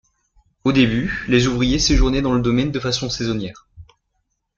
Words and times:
Au 0.63 0.71
début, 0.71 1.23
les 1.27 1.45
ouvriers 1.45 1.77
séjournaient 1.77 2.23
dans 2.23 2.33
le 2.33 2.41
domaine 2.41 2.71
de 2.71 2.79
façon 2.79 3.07
saisonnière. 3.07 3.67